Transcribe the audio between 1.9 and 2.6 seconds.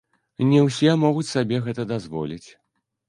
дазволіць.